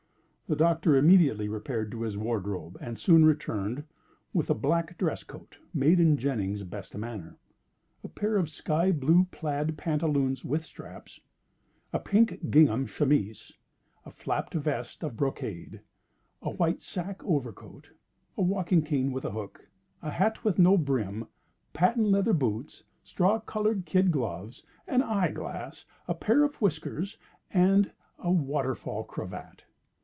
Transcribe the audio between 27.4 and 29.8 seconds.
and a waterfall cravat.